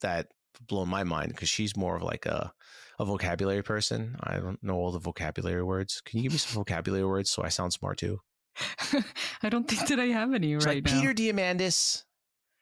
that 0.00 0.28
blow 0.66 0.84
my 0.86 1.04
mind 1.04 1.28
because 1.28 1.48
she's 1.48 1.76
more 1.76 1.96
of 1.96 2.02
like 2.02 2.26
a 2.26 2.52
a 2.98 3.04
vocabulary 3.04 3.62
person. 3.62 4.16
I 4.22 4.38
don't 4.38 4.62
know 4.62 4.76
all 4.76 4.92
the 4.92 4.98
vocabulary 4.98 5.62
words. 5.62 6.00
Can 6.00 6.18
you 6.18 6.24
give 6.24 6.32
me 6.32 6.38
some 6.38 6.54
vocabulary 6.54 7.04
words 7.04 7.30
so 7.30 7.42
I 7.42 7.48
sound 7.48 7.72
smart 7.72 7.98
too? 7.98 8.20
I 9.42 9.48
don't 9.48 9.66
think 9.66 9.88
that 9.88 9.98
I 9.98 10.06
have 10.06 10.32
any 10.32 10.52
it's 10.52 10.64
right 10.66 10.76
like 10.76 10.84
now. 10.84 11.00
Peter 11.00 11.12
Diamandis, 11.12 12.04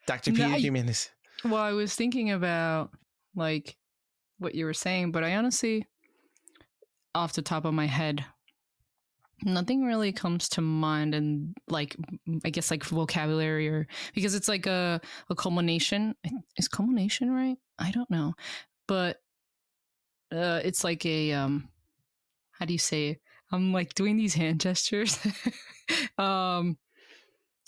Doctor 0.07 0.31
Peter 0.33 0.49
no, 0.49 0.57
Diamandis. 0.57 1.11
Well, 1.45 1.57
I 1.57 1.73
was 1.73 1.95
thinking 1.95 2.31
about 2.31 2.91
like 3.35 3.77
what 4.39 4.55
you 4.55 4.65
were 4.65 4.75
saying, 4.75 5.13
but 5.13 5.23
I 5.23 5.37
honestly, 5.37 5.87
off 7.15 7.35
the 7.35 7.43
top 7.43 7.65
of 7.65 7.75
my 7.75 7.87
head, 7.87 8.25
nothing 9.45 9.85
really 9.85 10.13
comes 10.13 10.49
to 10.49 10.61
mind 10.61 11.17
and 11.17 11.53
like 11.67 11.97
i 12.45 12.51
guess 12.51 12.71
like 12.71 12.85
vocabulary 12.85 13.69
or 13.69 13.89
because 14.15 14.37
it's 14.37 14.47
like 14.47 14.67
a, 14.67 15.01
a 15.31 15.35
culmination 15.35 16.15
is 16.57 16.69
culmination 16.69 17.29
right 17.29 17.57
i 17.77 17.91
don't 17.91 18.09
know 18.09 18.35
but 18.87 19.17
uh, 20.33 20.61
it's 20.65 20.83
like 20.83 21.05
a 21.05 21.33
um, 21.33 21.69
how 22.53 22.67
do 22.67 22.73
you 22.73 22.79
say? 22.79 23.09
It? 23.09 23.21
I'm 23.51 23.73
like 23.73 23.95
doing 23.95 24.17
these 24.17 24.35
hand 24.35 24.61
gestures. 24.61 25.19
um, 26.19 26.79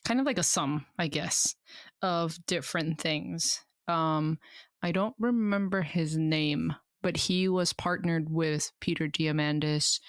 kind 0.04 0.20
of 0.20 0.26
like 0.26 0.38
a 0.38 0.42
sum, 0.42 0.86
I 0.98 1.08
guess, 1.08 1.54
of 2.00 2.38
different 2.46 3.00
things. 3.00 3.60
Um, 3.86 4.38
I 4.82 4.92
don't 4.92 5.14
remember 5.18 5.82
his 5.82 6.16
name, 6.16 6.74
but 7.04 7.18
he 7.18 7.48
was 7.48 7.74
partnered 7.74 8.30
with 8.30 8.72
Peter 8.80 9.06
Diamandis, 9.06 10.00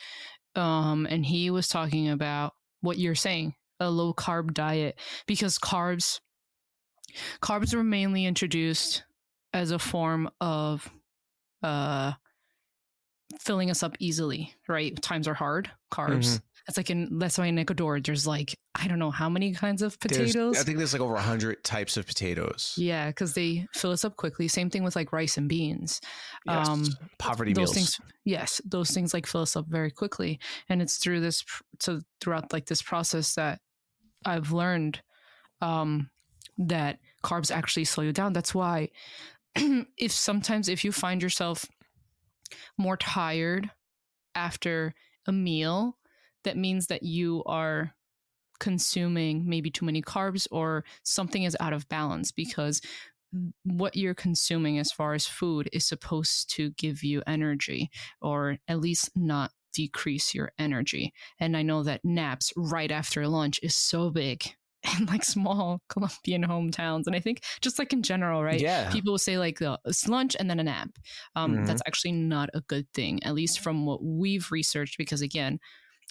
um, 0.56 1.06
and 1.10 1.25
he 1.25 1.52
was 1.52 1.68
talking 1.68 2.10
about 2.10 2.54
what 2.80 2.98
you're 2.98 3.16
saying, 3.16 3.54
a 3.82 3.92
low 3.92 4.14
carb 4.14 4.54
diet, 4.54 4.98
because 5.28 5.60
carbs 5.60 6.22
carbs 7.42 7.75
were 7.75 7.84
mainly 7.84 8.25
introduced 8.25 9.04
as 9.54 9.72
a 9.72 9.80
form 9.80 10.30
of 10.40 10.90
uh 11.64 12.14
filling 13.40 13.70
us 13.70 13.84
up 13.84 13.98
easily, 14.00 14.54
right? 14.70 15.02
Times 15.02 15.28
are 15.28 15.34
hard, 15.34 15.70
carbs. 15.92 16.40
Mm-hmm. 16.40 16.55
It's 16.67 16.77
like 16.77 16.89
in 16.89 17.19
that's 17.19 17.38
why 17.38 17.45
in 17.45 17.60
Ecuador 17.60 18.00
there's 18.00 18.25
like 18.25 18.57
I 18.74 18.88
don't 18.88 18.98
know 18.98 19.12
how 19.12 19.29
many 19.29 19.53
kinds 19.53 19.81
of 19.81 20.00
potatoes. 20.00 20.34
There's, 20.34 20.57
I 20.57 20.63
think 20.63 20.77
there's 20.79 20.93
like 20.93 21.01
over 21.01 21.15
hundred 21.17 21.63
types 21.63 21.95
of 21.95 22.07
potatoes. 22.07 22.74
Yeah, 22.75 23.07
because 23.07 23.34
they 23.34 23.67
fill 23.74 23.91
us 23.91 24.03
up 24.03 24.15
quickly. 24.15 24.48
Same 24.48 24.69
thing 24.69 24.84
with 24.84 24.95
like 24.95 25.13
rice 25.13 25.38
and 25.38 25.48
beans. 25.48 26.01
Yes. 26.45 26.67
Um, 26.67 26.86
Poverty 27.19 27.53
those 27.53 27.74
meals. 27.74 27.74
things. 27.74 28.00
Yes, 28.24 28.62
those 28.65 28.89
things 28.91 29.13
like 29.13 29.27
fill 29.27 29.41
us 29.41 29.55
up 29.55 29.67
very 29.67 29.91
quickly, 29.91 30.39
and 30.67 30.81
it's 30.81 30.98
through 30.98 31.19
this 31.19 31.43
so 31.79 32.01
throughout 32.19 32.51
like 32.51 32.65
this 32.65 32.81
process 32.81 33.36
that 33.36 33.60
I've 34.25 34.51
learned 34.51 35.01
um, 35.62 36.10
that 36.57 36.98
carbs 37.24 37.55
actually 37.55 37.86
slow 37.86 38.03
you 38.03 38.12
down. 38.12 38.34
That's 38.34 38.55
why 38.55 38.89
if 39.55 40.12
sometimes 40.12 40.67
if 40.67 40.84
you 40.84 40.91
find 40.91 41.22
yourself 41.22 41.65
more 42.77 42.98
tired 42.98 43.69
after 44.34 44.93
a 45.27 45.31
meal, 45.31 45.98
that 46.46 46.58
means 46.58 46.88
that 46.88 47.04
you 47.04 47.44
are 47.46 47.94
consuming 48.60 49.48
maybe 49.48 49.70
too 49.70 49.86
many 49.86 50.02
carbs 50.02 50.48
or 50.52 50.86
something 51.04 51.44
is 51.44 51.58
out 51.60 51.74
of 51.74 51.88
balance 51.90 52.32
because 52.32 52.82
what 53.64 53.96
you're 53.96 54.14
consuming 54.14 54.80
as 54.80 54.92
far 54.92 55.14
as 55.14 55.25
food 55.25 55.70
is 55.74 55.86
supposed 55.86 56.50
to 56.52 56.72
give 56.72 57.04
you 57.04 57.22
energy 57.28 57.90
or 58.22 58.58
at 58.68 58.80
least 58.80 59.10
not 59.16 59.52
decrease 59.74 60.34
your 60.34 60.52
energy. 60.58 61.14
And 61.40 61.58
I 61.58 61.62
know 61.62 61.84
that 61.84 62.06
naps 62.06 62.54
right 62.56 62.92
after 62.92 63.28
lunch 63.28 63.60
is 63.62 63.75
so 63.75 64.10
big 64.10 64.46
in 65.00 65.06
like 65.08 65.24
small 65.24 65.82
Colombian 65.90 66.44
hometowns. 66.44 67.08
And 67.08 67.16
I 67.16 67.20
think 67.20 67.44
just 67.62 67.78
like 67.78 67.92
in 67.92 68.04
general, 68.04 68.44
right? 68.44 68.62
Yeah. 68.62 68.90
People 68.92 69.14
will 69.14 69.20
say 69.20 69.38
like 69.38 69.60
the 69.60 69.78
it's 69.86 70.08
lunch 70.08 70.36
and 70.40 70.50
then 70.50 70.60
a 70.60 70.64
nap. 70.64 70.90
Um, 71.36 71.54
mm-hmm. 71.54 71.66
That's 71.66 71.82
actually 71.86 72.14
not 72.14 72.50
a 72.54 72.62
good 72.62 72.88
thing, 72.94 73.22
at 73.24 73.34
least 73.34 73.60
from 73.60 73.86
what 73.86 74.04
we've 74.04 74.50
researched, 74.52 74.98
because 74.98 75.22
again, 75.22 75.60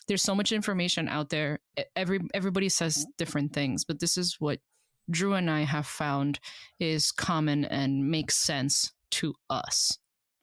there's 0.09 0.23
so 0.23 0.35
much 0.35 0.53
information 0.53 1.09
out 1.09 1.31
there. 1.31 1.61
Every 1.97 2.21
everybody 2.33 2.69
says 2.69 3.07
different 3.19 3.53
things, 3.53 3.85
but 3.85 4.01
this 4.01 4.17
is 4.17 4.37
what 4.39 4.61
Drew 5.11 5.35
and 5.35 5.51
I 5.51 5.63
have 5.63 5.87
found 5.87 6.41
is 6.79 7.13
common 7.13 7.65
and 7.65 8.11
makes 8.11 8.37
sense 8.37 8.93
to 9.13 9.35
us. 9.51 9.99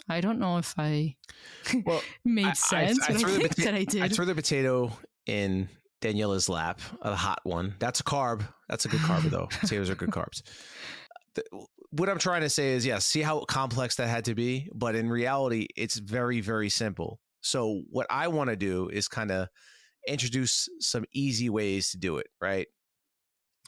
I 0.09 0.21
don't 0.21 0.39
know 0.39 0.57
if 0.57 0.73
I 0.77 1.15
well, 1.85 2.01
made 2.25 2.55
sense. 2.57 2.99
I, 3.07 3.13
I, 3.13 3.15
I, 3.15 3.19
I 3.19 3.21
think 3.21 3.55
pota- 3.55 3.63
that 3.63 3.73
I 3.73 3.83
did. 3.83 4.01
I 4.01 4.07
threw 4.07 4.25
the 4.25 4.35
potato 4.35 4.91
in 5.25 5.69
Daniela's 6.01 6.49
lap, 6.49 6.81
a 7.01 7.15
hot 7.15 7.39
one. 7.43 7.75
That's 7.79 7.99
a 7.99 8.03
carb. 8.03 8.43
That's 8.67 8.85
a 8.85 8.87
good 8.87 8.99
carb, 9.01 9.29
though. 9.29 9.47
Potatoes 9.61 9.89
are 9.89 9.95
good 9.95 10.09
carbs. 10.09 10.41
The, 11.35 11.43
what 11.91 12.09
I'm 12.09 12.19
trying 12.19 12.41
to 12.41 12.49
say 12.49 12.73
is, 12.73 12.85
yeah, 12.85 12.99
see 12.99 13.21
how 13.21 13.41
complex 13.41 13.95
that 13.95 14.07
had 14.07 14.25
to 14.25 14.35
be, 14.35 14.69
but 14.73 14.95
in 14.95 15.09
reality, 15.09 15.67
it's 15.75 15.97
very, 15.97 16.41
very 16.41 16.69
simple. 16.69 17.19
So 17.41 17.81
what 17.89 18.07
I 18.09 18.27
want 18.27 18.49
to 18.49 18.55
do 18.55 18.89
is 18.89 19.07
kind 19.07 19.31
of 19.31 19.47
introduce 20.07 20.69
some 20.79 21.05
easy 21.13 21.49
ways 21.49 21.91
to 21.91 21.97
do 21.97 22.17
it. 22.17 22.27
Right? 22.39 22.67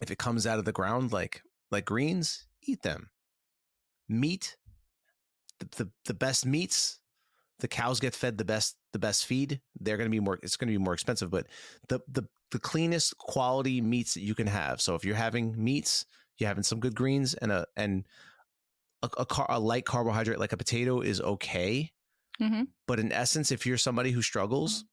If 0.01 0.11
it 0.11 0.17
comes 0.17 0.47
out 0.47 0.59
of 0.59 0.65
the 0.65 0.71
ground 0.71 1.11
like 1.11 1.41
like 1.71 1.85
greens, 1.85 2.47
eat 2.63 2.81
them. 2.81 3.09
Meat, 4.09 4.57
the, 5.59 5.83
the, 5.83 5.91
the 6.05 6.13
best 6.13 6.45
meats 6.45 6.99
the 7.59 7.67
cows 7.67 7.99
get 7.99 8.13
fed 8.13 8.37
the 8.37 8.45
best 8.45 8.75
the 8.91 8.99
best 8.99 9.25
feed 9.25 9.61
they're 9.79 9.97
going 9.97 10.09
to 10.09 10.11
be 10.11 10.19
more 10.19 10.39
it's 10.43 10.57
going 10.57 10.67
to 10.67 10.77
be 10.77 10.83
more 10.83 10.93
expensive 10.93 11.29
but 11.29 11.47
the 11.87 11.99
the 12.09 12.23
the 12.51 12.59
cleanest 12.59 13.17
quality 13.17 13.81
meats 13.81 14.13
that 14.13 14.21
you 14.21 14.35
can 14.35 14.47
have 14.47 14.81
so 14.81 14.95
if 14.95 15.05
you're 15.05 15.15
having 15.15 15.55
meats 15.61 16.05
you're 16.37 16.47
having 16.47 16.63
some 16.63 16.79
good 16.79 16.95
greens 16.95 17.33
and 17.35 17.51
a 17.51 17.65
and 17.77 18.05
a, 19.01 19.09
a, 19.17 19.25
car, 19.25 19.45
a 19.49 19.59
light 19.59 19.85
carbohydrate 19.85 20.39
like 20.39 20.53
a 20.53 20.57
potato 20.57 21.01
is 21.01 21.21
okay 21.21 21.91
mm-hmm. 22.41 22.63
but 22.87 22.99
in 22.99 23.11
essence 23.11 23.51
if 23.51 23.65
you're 23.65 23.77
somebody 23.77 24.11
who 24.11 24.21
struggles 24.21 24.85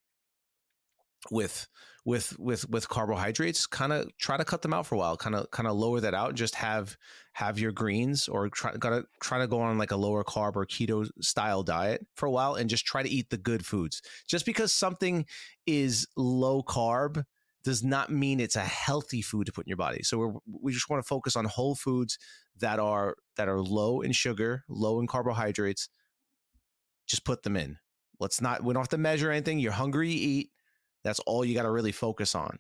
with 1.30 1.68
with 2.06 2.38
with 2.38 2.68
with 2.70 2.88
carbohydrates 2.88 3.66
kind 3.66 3.92
of 3.92 4.10
try 4.16 4.36
to 4.36 4.44
cut 4.44 4.62
them 4.62 4.72
out 4.72 4.86
for 4.86 4.94
a 4.94 4.98
while 4.98 5.16
kind 5.16 5.34
of 5.34 5.50
kind 5.50 5.68
of 5.68 5.76
lower 5.76 6.00
that 6.00 6.14
out 6.14 6.34
just 6.34 6.54
have 6.54 6.96
have 7.32 7.58
your 7.58 7.72
greens 7.72 8.28
or 8.28 8.48
try 8.48 8.74
gotta 8.76 9.04
try 9.22 9.38
to 9.38 9.46
go 9.46 9.60
on 9.60 9.78
like 9.78 9.90
a 9.90 9.96
lower 9.96 10.24
carb 10.24 10.56
or 10.56 10.66
keto 10.66 11.08
style 11.20 11.62
diet 11.62 12.06
for 12.14 12.26
a 12.26 12.30
while 12.30 12.54
and 12.54 12.70
just 12.70 12.84
try 12.84 13.02
to 13.02 13.08
eat 13.08 13.30
the 13.30 13.36
good 13.36 13.64
foods. 13.64 14.02
Just 14.28 14.46
because 14.46 14.72
something 14.72 15.24
is 15.66 16.06
low 16.16 16.62
carb 16.62 17.24
does 17.62 17.84
not 17.84 18.10
mean 18.10 18.40
it's 18.40 18.56
a 18.56 18.60
healthy 18.60 19.22
food 19.22 19.46
to 19.46 19.52
put 19.52 19.66
in 19.66 19.70
your 19.70 19.76
body. 19.76 20.02
So 20.02 20.18
we 20.18 20.58
we 20.62 20.72
just 20.72 20.90
want 20.90 21.02
to 21.02 21.06
focus 21.06 21.36
on 21.36 21.44
whole 21.44 21.74
foods 21.74 22.18
that 22.58 22.78
are 22.78 23.16
that 23.36 23.48
are 23.48 23.60
low 23.60 24.00
in 24.00 24.12
sugar 24.12 24.64
low 24.68 25.00
in 25.00 25.06
carbohydrates 25.06 25.88
just 27.10 27.24
put 27.24 27.42
them 27.42 27.56
in 27.56 27.76
let's 28.20 28.40
not 28.40 28.62
we 28.62 28.72
don't 28.72 28.82
have 28.82 28.88
to 28.88 28.98
measure 28.98 29.30
anything 29.30 29.58
you're 29.58 29.72
hungry 29.72 30.10
you 30.10 30.28
eat 30.28 30.50
that's 31.02 31.20
all 31.20 31.44
you 31.44 31.54
got 31.54 31.62
to 31.62 31.70
really 31.70 31.92
focus 31.92 32.34
on. 32.34 32.58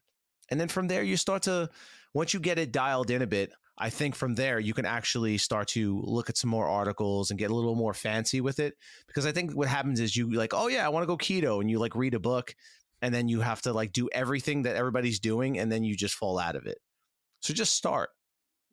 And 0.50 0.60
then 0.60 0.68
from 0.68 0.88
there, 0.88 1.02
you 1.02 1.16
start 1.16 1.42
to, 1.42 1.68
once 2.14 2.34
you 2.34 2.40
get 2.40 2.58
it 2.58 2.72
dialed 2.72 3.10
in 3.10 3.22
a 3.22 3.26
bit, 3.26 3.52
I 3.78 3.88
think 3.88 4.14
from 4.14 4.34
there, 4.34 4.58
you 4.58 4.74
can 4.74 4.84
actually 4.84 5.38
start 5.38 5.68
to 5.68 6.02
look 6.04 6.28
at 6.28 6.36
some 6.36 6.50
more 6.50 6.66
articles 6.66 7.30
and 7.30 7.38
get 7.38 7.50
a 7.50 7.54
little 7.54 7.76
more 7.76 7.94
fancy 7.94 8.40
with 8.40 8.58
it. 8.58 8.74
Because 9.06 9.26
I 9.26 9.32
think 9.32 9.52
what 9.52 9.68
happens 9.68 10.00
is 10.00 10.16
you 10.16 10.30
like, 10.32 10.52
oh, 10.52 10.68
yeah, 10.68 10.84
I 10.84 10.90
want 10.90 11.02
to 11.02 11.06
go 11.06 11.16
keto. 11.16 11.60
And 11.60 11.70
you 11.70 11.78
like 11.78 11.94
read 11.94 12.14
a 12.14 12.20
book 12.20 12.54
and 13.00 13.14
then 13.14 13.28
you 13.28 13.40
have 13.40 13.62
to 13.62 13.72
like 13.72 13.92
do 13.92 14.08
everything 14.12 14.62
that 14.62 14.76
everybody's 14.76 15.20
doing 15.20 15.58
and 15.58 15.70
then 15.70 15.84
you 15.84 15.96
just 15.96 16.14
fall 16.14 16.38
out 16.38 16.56
of 16.56 16.66
it. 16.66 16.78
So 17.40 17.54
just 17.54 17.74
start. 17.74 18.10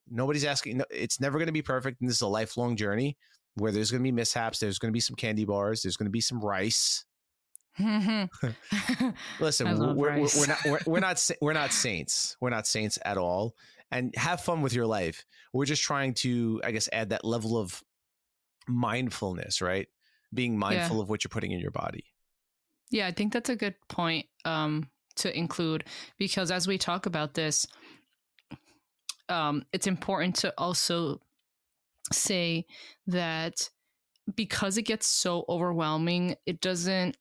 Nobody's 0.09 0.45
asking, 0.45 0.81
it's 0.89 1.21
never 1.21 1.37
going 1.37 1.47
to 1.47 1.53
be 1.53 1.61
perfect. 1.61 2.01
And 2.01 2.09
this 2.09 2.17
is 2.17 2.21
a 2.21 2.27
lifelong 2.27 2.75
journey 2.75 3.17
where 3.57 3.71
there's 3.71 3.91
going 3.91 4.01
to 4.01 4.03
be 4.03 4.11
mishaps. 4.11 4.59
There's 4.59 4.79
going 4.79 4.91
to 4.91 4.93
be 4.93 4.99
some 4.99 5.15
candy 5.15 5.45
bars. 5.45 5.81
There's 5.81 5.97
going 5.97 6.05
to 6.05 6.11
be 6.11 6.21
some 6.21 6.39
rice. 6.39 7.05
Listen, 9.39 9.79
we're, 9.79 9.93
we're, 9.93 10.27
we're, 10.37 10.47
not 10.47 10.57
we're, 10.65 10.79
we're 10.85 10.99
not 10.99 11.31
we're 11.41 11.53
not 11.53 11.71
saints. 11.71 12.37
We're 12.39 12.49
not 12.49 12.67
saints 12.67 12.99
at 13.03 13.17
all. 13.17 13.55
And 13.91 14.13
have 14.15 14.41
fun 14.41 14.61
with 14.61 14.73
your 14.73 14.85
life. 14.85 15.25
We're 15.53 15.65
just 15.65 15.81
trying 15.81 16.13
to, 16.15 16.61
I 16.63 16.71
guess, 16.71 16.89
add 16.91 17.09
that 17.09 17.23
level 17.23 17.57
of 17.57 17.81
mindfulness, 18.67 19.61
right? 19.61 19.87
Being 20.33 20.57
mindful 20.57 20.97
yeah. 20.97 21.03
of 21.03 21.09
what 21.09 21.23
you're 21.23 21.29
putting 21.29 21.51
in 21.51 21.59
your 21.59 21.71
body. 21.71 22.03
Yeah, 22.89 23.07
I 23.07 23.11
think 23.11 23.31
that's 23.31 23.49
a 23.49 23.55
good 23.55 23.75
point 23.87 24.25
um, 24.43 24.89
to 25.15 25.35
include 25.35 25.85
because 26.17 26.51
as 26.51 26.67
we 26.67 26.77
talk 26.77 27.05
about 27.05 27.33
this, 27.33 27.65
um, 29.29 29.65
it's 29.71 29.87
important 29.87 30.35
to 30.37 30.53
also 30.57 31.21
say 32.11 32.65
that 33.07 33.69
because 34.35 34.77
it 34.77 34.83
gets 34.83 35.07
so 35.07 35.45
overwhelming, 35.47 36.35
it 36.45 36.61
doesn't 36.61 37.17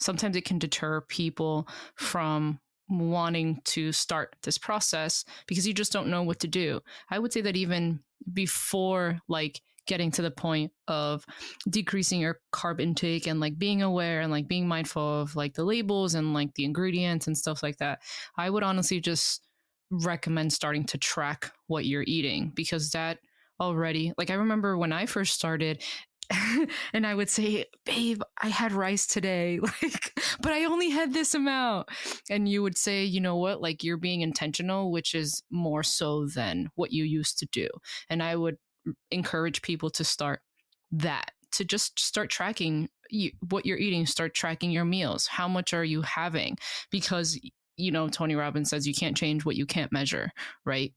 sometimes 0.00 0.36
it 0.36 0.44
can 0.44 0.58
deter 0.58 1.00
people 1.02 1.68
from 1.94 2.60
wanting 2.88 3.60
to 3.64 3.90
start 3.92 4.36
this 4.42 4.58
process 4.58 5.24
because 5.46 5.66
you 5.66 5.72
just 5.72 5.92
don't 5.92 6.08
know 6.08 6.22
what 6.22 6.40
to 6.40 6.48
do. 6.48 6.80
I 7.10 7.18
would 7.18 7.32
say 7.32 7.40
that 7.40 7.56
even 7.56 8.00
before 8.32 9.18
like 9.28 9.60
getting 9.86 10.10
to 10.10 10.22
the 10.22 10.30
point 10.30 10.72
of 10.88 11.24
decreasing 11.68 12.20
your 12.20 12.40
carb 12.52 12.80
intake 12.80 13.26
and 13.26 13.40
like 13.40 13.58
being 13.58 13.82
aware 13.82 14.20
and 14.20 14.30
like 14.30 14.48
being 14.48 14.66
mindful 14.66 15.20
of 15.22 15.36
like 15.36 15.54
the 15.54 15.64
labels 15.64 16.14
and 16.14 16.34
like 16.34 16.54
the 16.54 16.64
ingredients 16.64 17.26
and 17.26 17.36
stuff 17.36 17.62
like 17.62 17.76
that, 17.78 18.00
I 18.36 18.50
would 18.50 18.62
honestly 18.62 19.00
just 19.00 19.46
recommend 19.90 20.52
starting 20.52 20.84
to 20.84 20.98
track 20.98 21.52
what 21.66 21.84
you're 21.84 22.04
eating 22.06 22.52
because 22.54 22.90
that 22.90 23.18
already 23.60 24.12
like 24.18 24.30
I 24.30 24.34
remember 24.34 24.76
when 24.76 24.92
I 24.92 25.06
first 25.06 25.34
started 25.34 25.82
and 26.92 27.06
I 27.06 27.14
would 27.14 27.28
say, 27.28 27.66
"Babe, 27.84 28.22
I 28.42 28.48
had 28.48 28.72
rice 28.72 29.06
today." 29.06 29.60
Like, 29.82 30.12
but 30.40 30.52
I 30.52 30.64
only 30.64 30.90
had 30.90 31.12
this 31.12 31.34
amount. 31.34 31.88
And 32.30 32.48
you 32.48 32.62
would 32.62 32.78
say, 32.78 33.04
"You 33.04 33.20
know 33.20 33.36
what? 33.36 33.60
Like 33.60 33.84
you're 33.84 33.98
being 33.98 34.22
intentional, 34.22 34.90
which 34.90 35.14
is 35.14 35.42
more 35.50 35.82
so 35.82 36.26
than 36.26 36.70
what 36.74 36.92
you 36.92 37.04
used 37.04 37.38
to 37.40 37.46
do." 37.52 37.68
And 38.08 38.22
I 38.22 38.36
would 38.36 38.56
encourage 39.10 39.62
people 39.62 39.90
to 39.90 40.04
start 40.04 40.40
that 40.92 41.32
to 41.52 41.64
just 41.64 41.98
start 41.98 42.30
tracking 42.30 42.88
you, 43.10 43.30
what 43.48 43.66
you're 43.66 43.78
eating, 43.78 44.06
start 44.06 44.34
tracking 44.34 44.70
your 44.70 44.84
meals. 44.84 45.26
How 45.26 45.48
much 45.48 45.72
are 45.72 45.84
you 45.84 46.02
having? 46.02 46.56
Because 46.90 47.38
you 47.76 47.90
know, 47.90 48.08
Tony 48.08 48.34
Robbins 48.36 48.70
says 48.70 48.86
you 48.86 48.94
can't 48.94 49.16
change 49.16 49.44
what 49.44 49.56
you 49.56 49.66
can't 49.66 49.92
measure, 49.92 50.30
right? 50.64 50.92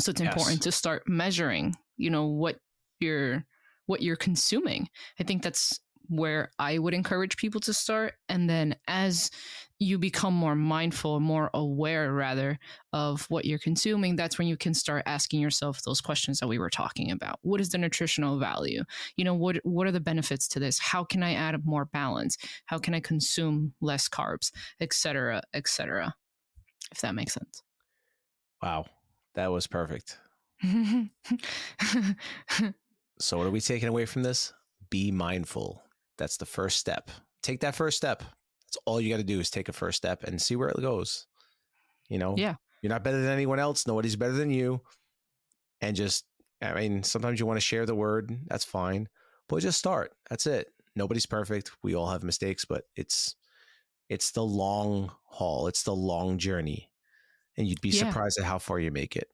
So 0.00 0.10
it's 0.10 0.20
yes. 0.20 0.32
important 0.32 0.62
to 0.62 0.72
start 0.72 1.02
measuring, 1.06 1.74
you 2.00 2.10
know, 2.10 2.26
what 2.26 2.58
you're 2.98 3.44
what 3.86 4.02
you're 4.02 4.16
consuming. 4.16 4.88
I 5.18 5.24
think 5.24 5.42
that's 5.42 5.80
where 6.08 6.50
I 6.58 6.78
would 6.78 6.94
encourage 6.94 7.36
people 7.36 7.60
to 7.62 7.72
start. 7.72 8.14
And 8.28 8.50
then 8.50 8.76
as 8.88 9.30
you 9.78 9.96
become 9.96 10.34
more 10.34 10.56
mindful, 10.56 11.20
more 11.20 11.50
aware 11.54 12.12
rather 12.12 12.58
of 12.92 13.26
what 13.30 13.44
you're 13.44 13.60
consuming, 13.60 14.16
that's 14.16 14.36
when 14.36 14.48
you 14.48 14.56
can 14.56 14.74
start 14.74 15.04
asking 15.06 15.40
yourself 15.40 15.82
those 15.82 16.00
questions 16.00 16.40
that 16.40 16.48
we 16.48 16.58
were 16.58 16.70
talking 16.70 17.12
about. 17.12 17.38
What 17.42 17.60
is 17.60 17.70
the 17.70 17.78
nutritional 17.78 18.38
value? 18.38 18.82
You 19.16 19.24
know, 19.24 19.34
what 19.34 19.58
what 19.62 19.86
are 19.86 19.92
the 19.92 20.00
benefits 20.00 20.48
to 20.48 20.60
this? 20.60 20.78
How 20.78 21.04
can 21.04 21.22
I 21.22 21.34
add 21.34 21.64
more 21.64 21.84
balance? 21.84 22.36
How 22.66 22.78
can 22.78 22.94
I 22.94 23.00
consume 23.00 23.72
less 23.80 24.08
carbs, 24.08 24.50
etc., 24.80 25.42
etc. 25.54 26.14
If 26.92 27.00
that 27.02 27.14
makes 27.14 27.34
sense. 27.34 27.62
Wow. 28.62 28.86
That 29.34 29.52
was 29.52 29.66
perfect. 29.66 30.18
so 33.18 33.38
what 33.38 33.46
are 33.46 33.50
we 33.50 33.60
taking 33.60 33.88
away 33.88 34.06
from 34.06 34.22
this? 34.22 34.52
Be 34.90 35.10
mindful 35.10 35.82
that's 36.20 36.36
the 36.36 36.46
first 36.46 36.78
step. 36.78 37.10
Take 37.42 37.60
that 37.60 37.74
first 37.74 37.96
step. 37.96 38.20
That's 38.20 38.76
all 38.84 39.00
you 39.00 39.10
got 39.10 39.16
to 39.16 39.24
do 39.24 39.40
is 39.40 39.50
take 39.50 39.68
a 39.68 39.72
first 39.72 39.96
step 39.96 40.22
and 40.22 40.40
see 40.40 40.54
where 40.54 40.68
it 40.68 40.80
goes. 40.80 41.26
You 42.08 42.18
know, 42.18 42.34
yeah, 42.36 42.54
you're 42.82 42.90
not 42.90 43.02
better 43.02 43.20
than 43.20 43.32
anyone 43.32 43.58
else. 43.58 43.86
Nobody's 43.86 44.16
better 44.16 44.34
than 44.34 44.50
you. 44.50 44.82
And 45.80 45.96
just, 45.96 46.26
I 46.60 46.74
mean, 46.74 47.02
sometimes 47.02 47.40
you 47.40 47.46
want 47.46 47.56
to 47.56 47.64
share 47.64 47.86
the 47.86 47.94
word. 47.94 48.36
That's 48.46 48.64
fine, 48.64 49.08
but 49.48 49.62
just 49.62 49.78
start. 49.78 50.12
That's 50.28 50.46
it. 50.46 50.68
Nobody's 50.94 51.26
perfect. 51.26 51.72
We 51.82 51.94
all 51.94 52.08
have 52.08 52.22
mistakes, 52.22 52.64
but 52.64 52.84
it's 52.94 53.34
it's 54.08 54.32
the 54.32 54.44
long 54.44 55.10
haul. 55.24 55.68
It's 55.68 55.84
the 55.84 55.94
long 55.94 56.36
journey, 56.36 56.90
and 57.56 57.66
you'd 57.66 57.80
be 57.80 57.88
yeah. 57.88 58.06
surprised 58.06 58.38
at 58.38 58.44
how 58.44 58.58
far 58.58 58.78
you 58.78 58.90
make 58.90 59.16
it. 59.16 59.28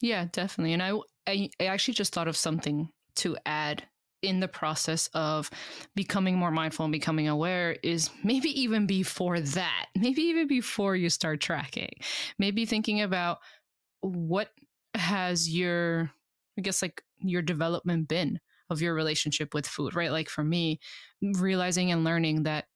Yeah, 0.00 0.26
definitely. 0.32 0.72
And 0.72 0.82
I, 0.82 0.92
I, 1.26 1.50
actually 1.60 1.94
just 1.94 2.12
thought 2.14 2.28
of 2.28 2.36
something 2.36 2.88
to 3.16 3.36
add 3.44 3.82
in 4.22 4.40
the 4.40 4.48
process 4.48 5.08
of 5.14 5.50
becoming 5.94 6.36
more 6.36 6.50
mindful 6.50 6.84
and 6.84 6.92
becoming 6.92 7.28
aware 7.28 7.76
is 7.82 8.10
maybe 8.22 8.48
even 8.60 8.86
before 8.86 9.40
that, 9.40 9.86
maybe 9.96 10.22
even 10.22 10.46
before 10.46 10.96
you 10.96 11.10
start 11.10 11.40
tracking, 11.40 11.90
maybe 12.38 12.66
thinking 12.66 13.00
about 13.02 13.38
what 14.00 14.50
has 14.94 15.48
your, 15.48 16.10
I 16.58 16.62
guess, 16.62 16.82
like 16.82 17.02
your 17.18 17.42
development 17.42 18.08
been 18.08 18.40
of 18.70 18.80
your 18.80 18.94
relationship 18.94 19.52
with 19.52 19.66
food, 19.66 19.94
right? 19.94 20.12
Like 20.12 20.28
for 20.28 20.44
me, 20.44 20.80
realizing 21.22 21.90
and 21.90 22.04
learning 22.04 22.44
that, 22.44 22.66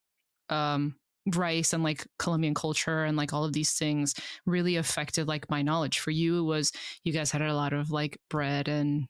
um, 0.51 0.97
rice 1.35 1.73
and 1.73 1.83
like 1.83 2.07
Colombian 2.19 2.55
culture 2.55 3.05
and 3.05 3.17
like 3.17 3.33
all 3.33 3.45
of 3.45 3.53
these 3.53 3.73
things 3.73 4.15
really 4.47 4.77
affected 4.77 5.29
like 5.29 5.51
my 5.51 5.63
knowledge. 5.63 5.99
For 5.99 6.11
you, 6.11 6.41
it 6.41 6.43
was 6.43 6.73
you 7.03 7.13
guys 7.13 7.31
had 7.31 7.43
a 7.43 7.55
lot 7.55 7.73
of 7.73 7.91
like 7.91 8.19
bread 8.29 8.69
and 8.69 9.09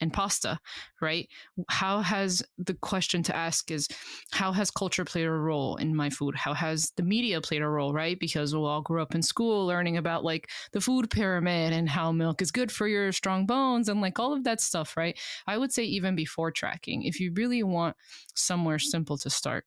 and 0.00 0.12
pasta, 0.12 0.58
right? 1.00 1.28
How 1.70 2.00
has 2.00 2.42
the 2.58 2.74
question 2.74 3.22
to 3.22 3.36
ask 3.36 3.70
is 3.70 3.86
how 4.32 4.50
has 4.50 4.68
culture 4.68 5.04
played 5.04 5.26
a 5.26 5.30
role 5.30 5.76
in 5.76 5.94
my 5.94 6.10
food? 6.10 6.34
How 6.34 6.54
has 6.54 6.90
the 6.96 7.04
media 7.04 7.40
played 7.40 7.62
a 7.62 7.68
role, 7.68 7.92
right? 7.92 8.18
Because 8.18 8.52
we 8.52 8.60
all 8.60 8.82
grew 8.82 9.00
up 9.00 9.14
in 9.14 9.22
school 9.22 9.64
learning 9.64 9.96
about 9.96 10.24
like 10.24 10.50
the 10.72 10.80
food 10.80 11.08
pyramid 11.08 11.72
and 11.72 11.88
how 11.88 12.10
milk 12.10 12.42
is 12.42 12.50
good 12.50 12.72
for 12.72 12.88
your 12.88 13.12
strong 13.12 13.46
bones 13.46 13.88
and 13.88 14.00
like 14.00 14.18
all 14.18 14.32
of 14.32 14.42
that 14.42 14.60
stuff, 14.60 14.96
right? 14.96 15.16
I 15.46 15.56
would 15.56 15.72
say 15.72 15.84
even 15.84 16.16
before 16.16 16.50
tracking, 16.50 17.04
if 17.04 17.20
you 17.20 17.32
really 17.32 17.62
want 17.62 17.96
somewhere 18.34 18.80
simple 18.80 19.16
to 19.18 19.30
start, 19.30 19.66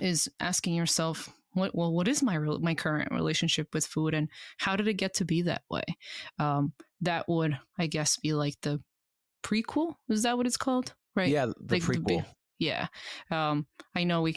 is 0.00 0.28
asking 0.40 0.74
yourself 0.74 1.28
what 1.52 1.74
well 1.74 1.92
what 1.92 2.08
is 2.08 2.22
my 2.22 2.38
my 2.38 2.74
current 2.74 3.12
relationship 3.12 3.68
with 3.74 3.84
food 3.84 4.14
and 4.14 4.28
how 4.56 4.74
did 4.74 4.88
it 4.88 4.94
get 4.94 5.12
to 5.12 5.24
be 5.24 5.42
that 5.42 5.62
way 5.70 5.82
um, 6.38 6.72
that 7.00 7.28
would 7.28 7.58
i 7.78 7.86
guess 7.86 8.16
be 8.16 8.32
like 8.32 8.54
the 8.62 8.80
prequel. 9.42 9.94
Is 10.08 10.22
that 10.22 10.36
what 10.36 10.46
it's 10.46 10.56
called? 10.56 10.94
Right? 11.14 11.28
Yeah, 11.28 11.46
the 11.46 11.74
like 11.74 11.82
prequel. 11.82 12.06
The, 12.06 12.24
yeah. 12.58 12.86
Um, 13.30 13.66
I 13.94 14.04
know 14.04 14.22
we. 14.22 14.36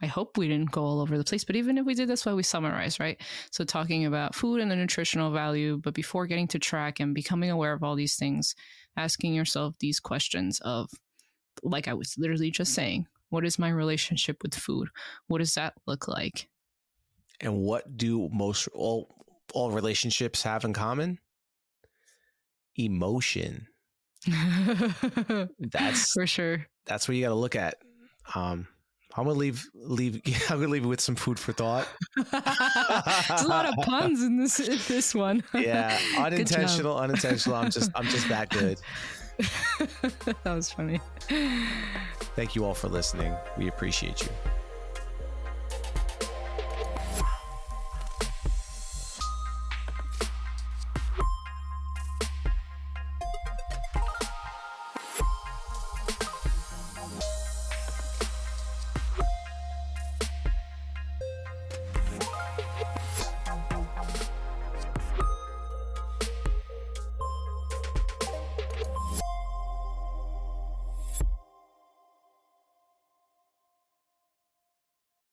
I 0.00 0.06
hope 0.06 0.38
we 0.38 0.46
didn't 0.46 0.70
go 0.70 0.84
all 0.84 1.00
over 1.00 1.18
the 1.18 1.24
place, 1.24 1.42
but 1.42 1.56
even 1.56 1.76
if 1.76 1.84
we 1.84 1.92
did, 1.92 2.08
that's 2.08 2.24
why 2.24 2.32
we 2.32 2.44
summarize, 2.44 3.00
right? 3.00 3.20
So 3.50 3.64
talking 3.64 4.06
about 4.06 4.32
food 4.32 4.60
and 4.60 4.70
the 4.70 4.76
nutritional 4.76 5.32
value, 5.32 5.80
but 5.82 5.92
before 5.92 6.28
getting 6.28 6.46
to 6.48 6.60
track 6.60 7.00
and 7.00 7.16
becoming 7.16 7.50
aware 7.50 7.72
of 7.72 7.82
all 7.82 7.96
these 7.96 8.14
things, 8.14 8.54
asking 8.96 9.34
yourself 9.34 9.74
these 9.80 9.98
questions 9.98 10.60
of, 10.60 10.88
like 11.64 11.88
I 11.88 11.94
was 11.94 12.14
literally 12.16 12.52
just 12.52 12.74
saying, 12.74 13.08
what 13.30 13.44
is 13.44 13.58
my 13.58 13.68
relationship 13.68 14.42
with 14.42 14.54
food? 14.54 14.88
What 15.26 15.38
does 15.38 15.54
that 15.54 15.74
look 15.86 16.08
like? 16.08 16.48
And 17.40 17.58
what 17.60 17.96
do 17.96 18.28
most 18.32 18.68
all 18.68 19.14
all 19.54 19.70
relationships 19.70 20.42
have 20.42 20.64
in 20.64 20.72
common? 20.72 21.18
Emotion. 22.76 23.68
that's 25.58 26.12
for 26.12 26.26
sure. 26.26 26.66
That's 26.86 27.08
what 27.08 27.16
you 27.16 27.22
got 27.24 27.30
to 27.30 27.34
look 27.34 27.56
at. 27.56 27.76
Um, 28.34 28.66
I'm 29.16 29.24
gonna 29.24 29.38
leave 29.38 29.68
leave. 29.74 30.20
I'm 30.50 30.58
gonna 30.60 30.68
leave 30.68 30.84
it 30.84 30.88
with 30.88 31.00
some 31.00 31.16
food 31.16 31.38
for 31.38 31.52
thought. 31.52 31.88
There's 32.16 33.42
a 33.42 33.48
lot 33.48 33.66
of 33.66 33.74
puns 33.84 34.22
in 34.22 34.38
this 34.38 34.60
in 34.60 34.78
this 34.86 35.14
one. 35.14 35.42
yeah, 35.54 35.98
unintentional, 36.18 36.96
unintentional. 36.96 37.56
I'm 37.56 37.70
just 37.70 37.90
I'm 37.94 38.04
just 38.06 38.28
that 38.28 38.50
good. 38.50 38.78
that 39.38 40.44
was 40.44 40.70
funny. 40.70 41.00
Thank 42.38 42.54
you 42.54 42.64
all 42.64 42.72
for 42.72 42.86
listening. 42.88 43.34
We 43.56 43.66
appreciate 43.66 44.22
you. 44.22 44.47